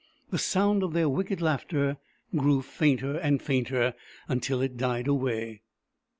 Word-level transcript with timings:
The 0.31 0.39
sound 0.39 0.81
of 0.81 0.93
their 0.93 1.07
wicked 1.07 1.41
laughter 1.43 1.97
grew 2.35 2.63
fainter 2.63 3.17
and 3.17 3.39
fainter 3.39 3.93
until 4.27 4.59
it 4.59 4.75
died 4.75 5.05
away. 5.05 5.61